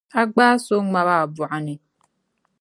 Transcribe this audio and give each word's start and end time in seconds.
A 0.19 0.21
gbaai 0.31 0.57
so 0.65 0.75
n 0.81 0.85
ŋmabi 0.87 1.13
a 1.23 1.31
bɔɣu 1.35 1.57
ni. 1.65 1.73